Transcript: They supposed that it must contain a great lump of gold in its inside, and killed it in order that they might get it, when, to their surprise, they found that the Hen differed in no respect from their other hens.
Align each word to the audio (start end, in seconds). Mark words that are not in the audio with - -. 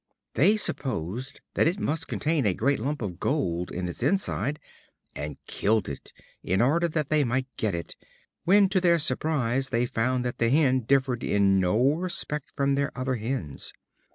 They 0.33 0.57
supposed 0.57 1.41
that 1.53 1.67
it 1.67 1.79
must 1.79 2.07
contain 2.07 2.47
a 2.47 2.55
great 2.55 2.79
lump 2.79 3.03
of 3.03 3.19
gold 3.19 3.71
in 3.71 3.87
its 3.87 4.01
inside, 4.01 4.59
and 5.15 5.37
killed 5.45 5.87
it 5.87 6.11
in 6.41 6.59
order 6.59 6.87
that 6.87 7.09
they 7.09 7.23
might 7.23 7.45
get 7.55 7.75
it, 7.75 7.95
when, 8.43 8.67
to 8.69 8.81
their 8.81 8.97
surprise, 8.97 9.69
they 9.69 9.85
found 9.85 10.25
that 10.25 10.39
the 10.39 10.49
Hen 10.49 10.85
differed 10.85 11.23
in 11.23 11.59
no 11.59 11.93
respect 11.93 12.49
from 12.55 12.73
their 12.73 12.91
other 12.97 13.17
hens. 13.17 13.73